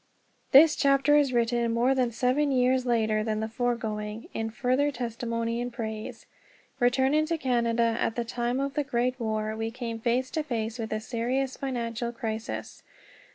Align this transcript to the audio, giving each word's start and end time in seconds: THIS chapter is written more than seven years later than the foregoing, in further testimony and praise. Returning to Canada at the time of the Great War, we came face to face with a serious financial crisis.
THIS 0.51 0.75
chapter 0.75 1.15
is 1.15 1.31
written 1.31 1.71
more 1.71 1.93
than 1.93 2.11
seven 2.11 2.51
years 2.51 2.87
later 2.87 3.23
than 3.23 3.39
the 3.39 3.47
foregoing, 3.47 4.29
in 4.33 4.49
further 4.49 4.89
testimony 4.91 5.61
and 5.61 5.71
praise. 5.71 6.25
Returning 6.79 7.27
to 7.27 7.37
Canada 7.37 7.95
at 7.99 8.15
the 8.15 8.25
time 8.25 8.59
of 8.59 8.73
the 8.73 8.83
Great 8.83 9.19
War, 9.19 9.55
we 9.55 9.69
came 9.69 9.99
face 9.99 10.31
to 10.31 10.41
face 10.41 10.79
with 10.79 10.91
a 10.91 10.99
serious 10.99 11.55
financial 11.55 12.11
crisis. 12.11 12.81